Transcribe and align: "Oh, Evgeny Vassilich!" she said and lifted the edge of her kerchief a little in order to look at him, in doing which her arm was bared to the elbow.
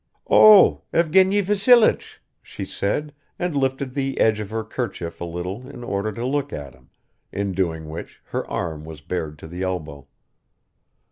"Oh, 0.31 0.81
Evgeny 0.91 1.41
Vassilich!" 1.41 2.23
she 2.41 2.65
said 2.65 3.13
and 3.37 3.55
lifted 3.55 3.93
the 3.93 4.19
edge 4.19 4.39
of 4.39 4.49
her 4.49 4.63
kerchief 4.63 5.21
a 5.21 5.25
little 5.25 5.69
in 5.69 5.83
order 5.83 6.11
to 6.11 6.25
look 6.25 6.51
at 6.51 6.73
him, 6.73 6.89
in 7.31 7.51
doing 7.51 7.87
which 7.87 8.19
her 8.23 8.49
arm 8.49 8.83
was 8.83 9.01
bared 9.01 9.37
to 9.37 9.47
the 9.47 9.61
elbow. 9.61 10.07